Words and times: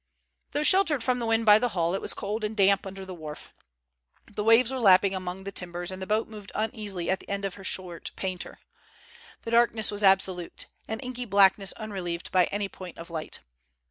Though 0.53 0.63
sheltered 0.63 1.03
from 1.03 1.19
the 1.19 1.27
wind 1.27 1.45
by 1.45 1.59
the 1.59 1.69
hull, 1.77 1.93
it 1.93 2.01
was 2.01 2.15
cold 2.15 2.43
and 2.43 2.57
damp 2.57 2.87
under 2.87 3.05
the 3.05 3.13
wharf. 3.13 3.53
The 4.25 4.43
waves 4.43 4.71
were 4.71 4.79
lapping 4.79 5.13
among 5.13 5.43
the 5.43 5.51
timbers, 5.51 5.91
and 5.91 6.01
the 6.01 6.07
boat 6.07 6.27
moved 6.27 6.51
uneasily 6.55 7.11
at 7.11 7.19
the 7.19 7.29
end 7.29 7.45
of 7.45 7.53
her 7.53 7.63
short 7.63 8.09
painter. 8.15 8.57
The 9.43 9.51
darkness 9.51 9.91
was 9.91 10.03
absolute—an 10.03 11.01
inky 11.01 11.25
blackness 11.25 11.71
unrelieved 11.73 12.31
by 12.31 12.45
any 12.45 12.67
point 12.67 12.97
of 12.97 13.11
light. 13.11 13.41